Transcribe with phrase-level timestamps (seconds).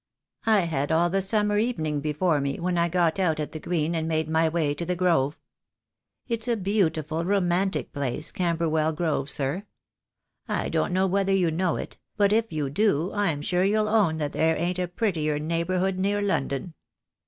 [0.47, 3.93] I had all the summer evening before me when I got out at the Green
[3.93, 5.37] and made my way to the Grove.
[6.27, 9.67] It's a beautiful romantic place, Camberwell Grove, sir.
[10.47, 14.17] I don't know whether you know it, but if you do I'm sure you'll own
[14.17, 16.73] that there ain't a prettier neighbourhood near London.